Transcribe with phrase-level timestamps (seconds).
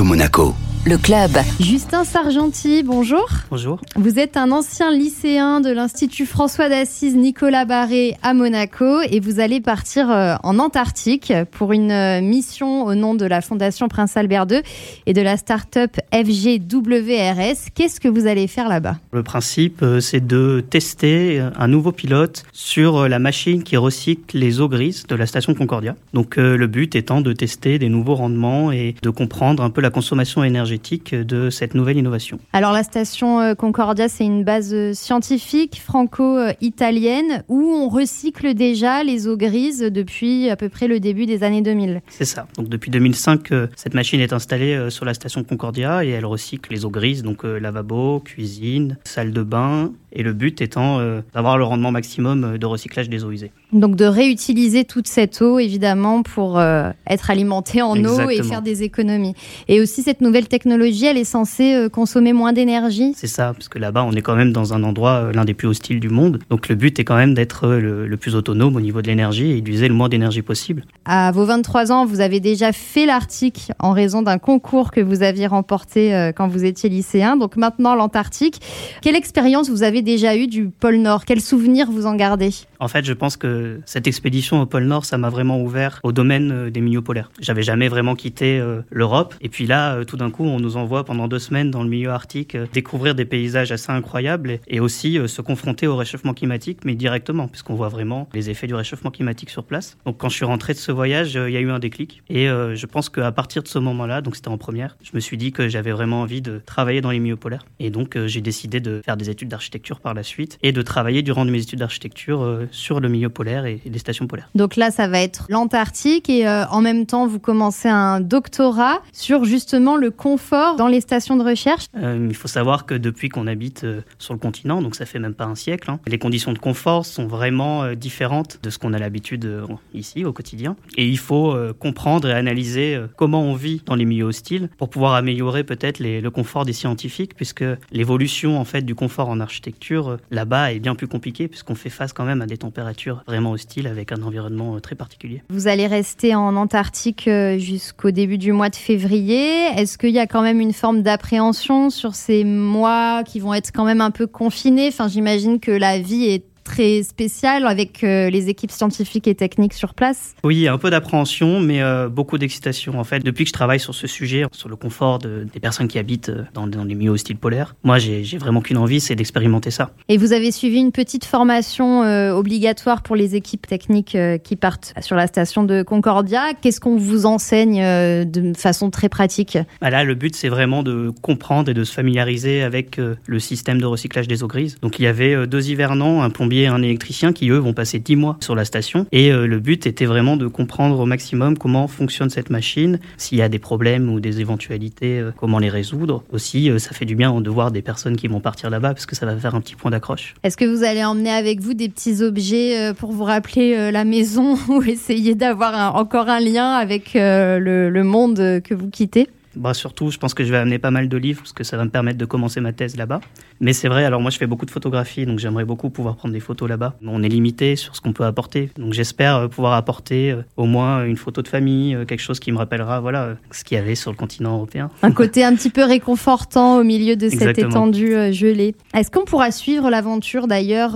[0.00, 0.71] Monaco.
[0.84, 1.30] Le club.
[1.60, 3.28] Justin Sargenti, bonjour.
[3.50, 3.80] Bonjour.
[3.94, 9.38] Vous êtes un ancien lycéen de l'Institut François d'Assise Nicolas Barré à Monaco et vous
[9.38, 14.16] allez partir euh, en Antarctique pour une euh, mission au nom de la Fondation Prince
[14.16, 14.60] Albert II
[15.06, 17.70] et de la start-up FGWRS.
[17.76, 18.96] Qu'est-ce que vous allez faire là-bas?
[19.12, 24.60] Le principe, euh, c'est de tester un nouveau pilote sur la machine qui recycle les
[24.60, 25.94] eaux grises de la station Concordia.
[26.12, 29.90] Donc le but étant de tester des nouveaux rendements et de comprendre un peu la
[29.90, 32.38] consommation énergétique de cette nouvelle innovation.
[32.52, 39.04] Alors la station euh, Concordia, c'est une base euh, scientifique franco-italienne où on recycle déjà
[39.04, 42.00] les eaux grises depuis à peu près le début des années 2000.
[42.08, 42.46] C'est ça.
[42.56, 46.72] Donc depuis 2005, euh, cette machine est installée sur la station Concordia et elle recycle
[46.72, 51.00] les eaux grises, donc lavabo, cuisine, salle de bain, et le but étant
[51.34, 53.50] d'avoir le rendement maximum de recyclage des eaux usées.
[53.72, 58.82] Donc de réutiliser toute cette eau évidemment pour être alimentée en eau et faire des
[58.82, 59.34] économies.
[59.68, 63.52] Et aussi cette nouvelle technologie technologie, elle est censée euh, consommer moins d'énergie C'est ça,
[63.52, 65.98] parce que là-bas, on est quand même dans un endroit euh, l'un des plus hostiles
[65.98, 66.38] du monde.
[66.50, 69.50] Donc le but est quand même d'être euh, le, plus autonome au niveau de l'énergie
[69.50, 70.84] et d'user le moins d'énergie possible.
[71.04, 75.24] À vos 23 ans, vous avez déjà fait l'Arctique en raison d'un concours que vous
[75.24, 77.36] aviez remporté quand vous étiez lycéen.
[77.36, 78.60] Donc maintenant, l'Antarctique.
[79.00, 81.24] Quelle expérience vous avez déjà eue du pôle Nord?
[81.24, 82.50] Quels souvenirs vous en gardez?
[82.78, 86.12] En fait, je pense que cette expédition au pôle Nord, ça m'a vraiment ouvert au
[86.12, 87.32] domaine des milieux polaires.
[87.40, 89.34] J'avais jamais vraiment quitté l'Europe.
[89.40, 92.10] Et puis là, tout d'un coup, on nous envoie pendant deux semaines dans le milieu
[92.10, 96.80] arctique euh, découvrir des paysages assez incroyables et aussi euh, se confronter au réchauffement climatique,
[96.84, 99.96] mais directement, puisqu'on voit vraiment les effets du réchauffement climatique sur place.
[100.06, 102.22] Donc quand je suis rentré de ce voyage, euh, il y a eu un déclic.
[102.28, 105.36] Et je pense qu'à partir de ce moment-là, donc c'était en première, je me suis
[105.36, 107.64] dit que j'avais vraiment envie de travailler dans les milieux polaires.
[107.78, 111.22] Et donc j'ai décidé de faire des études d'architecture par la suite et de travailler
[111.22, 114.48] durant mes études d'architecture sur le milieu polaire et les stations polaires.
[114.54, 119.44] Donc là, ça va être l'Antarctique et en même temps, vous commencez un doctorat sur
[119.44, 120.10] justement le
[120.42, 121.86] confort dans les stations de recherche?
[121.96, 125.20] Euh, Il faut savoir que depuis qu'on habite euh, sur le continent, donc ça fait
[125.20, 128.78] même pas un siècle, hein, les conditions de confort sont vraiment euh, différentes de ce
[128.78, 129.48] qu'on a l'habitude
[129.94, 130.76] ici au quotidien.
[130.96, 135.14] Et il faut comprendre et analyser comment on vit dans les milieux hostiles pour pouvoir
[135.14, 140.72] améliorer peut-être le confort des scientifiques, puisque l'évolution en fait du confort en architecture là-bas
[140.72, 144.12] est bien plus compliquée, puisqu'on fait face quand même à des températures vraiment hostiles avec
[144.12, 145.42] un environnement très particulier.
[145.50, 147.28] Vous allez rester en Antarctique
[147.58, 149.66] jusqu'au début du mois de février.
[149.76, 153.70] Est-ce qu'il y a quand même une forme d'appréhension sur ces mois qui vont être
[153.72, 154.88] quand même un peu confinés.
[154.88, 159.74] Enfin, j'imagine que la vie est très spécial avec euh, les équipes scientifiques et techniques
[159.74, 162.98] sur place Oui, un peu d'appréhension, mais euh, beaucoup d'excitation.
[162.98, 165.98] En fait, depuis que je travaille sur ce sujet, sur le confort des personnes qui
[165.98, 169.90] habitent euh, dans, les milieux hostiles polaires, moi, j'ai vraiment qu'une envie, c'est d'expérimenter ça.
[170.08, 172.00] Et vous avez suivi une petite formation
[172.32, 176.52] obligatoire pour les équipes techniques qui partent sur la station de Concordia.
[176.60, 177.80] Qu'est-ce qu'on vous enseigne
[178.24, 179.58] de façon très pratique?
[179.80, 183.80] Bah Là, le but, c'est vraiment de comprendre et de se familiariser avec le système
[183.80, 184.78] de recyclage des eaux grises.
[184.80, 188.16] Donc, il y avait deux hivernants, un plombier un électricien qui, eux, vont passer 10
[188.16, 189.06] mois sur la station.
[189.12, 193.38] Et euh, le but était vraiment de comprendre au maximum comment fonctionne cette machine, s'il
[193.38, 196.22] y a des problèmes ou des éventualités, euh, comment les résoudre.
[196.32, 199.06] Aussi, euh, ça fait du bien de voir des personnes qui vont partir là-bas parce
[199.06, 200.34] que ça va faire un petit point d'accroche.
[200.42, 204.56] Est-ce que vous allez emmener avec vous des petits objets pour vous rappeler la maison
[204.68, 209.28] ou essayer d'avoir encore un lien avec le monde que vous quittez?
[209.56, 211.76] Bah surtout, je pense que je vais amener pas mal de livres parce que ça
[211.76, 213.20] va me permettre de commencer ma thèse là-bas.
[213.60, 216.34] Mais c'est vrai, alors moi je fais beaucoup de photographie, donc j'aimerais beaucoup pouvoir prendre
[216.34, 216.94] des photos là-bas.
[217.06, 220.64] On est limité sur ce qu'on peut apporter, donc j'espère euh, pouvoir apporter euh, au
[220.64, 223.80] moins une photo de famille, euh, quelque chose qui me rappellera voilà ce qu'il y
[223.80, 224.90] avait sur le continent européen.
[225.02, 228.74] Un côté un petit peu réconfortant au milieu de cette étendue gelée.
[228.94, 230.92] Est-ce qu'on pourra suivre l'aventure d'ailleurs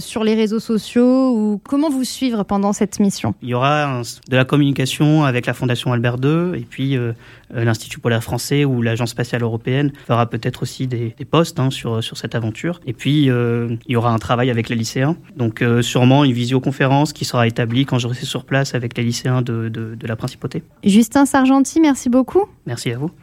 [0.00, 3.34] sur les réseaux sociaux ou comment vous suivre pendant cette mission?
[3.42, 6.98] Il y aura de la communication avec la Fondation Albert II et puis
[7.54, 12.02] l'Institut polaire français ou l'Agence spatiale européenne fera peut-être aussi des, des posts hein, sur,
[12.02, 12.80] sur cette aventure.
[12.86, 15.16] Et puis, euh, il y aura un travail avec les lycéens.
[15.36, 19.04] Donc, euh, sûrement une visioconférence qui sera établie quand je serai sur place avec les
[19.04, 20.62] lycéens de, de, de la principauté.
[20.84, 22.46] Justin Sargenti, merci beaucoup.
[22.66, 23.10] Merci à vous.